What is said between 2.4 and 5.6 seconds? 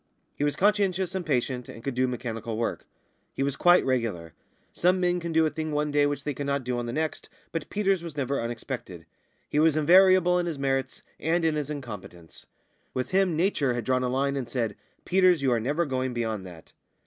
work; he was quite regular. Some men can do a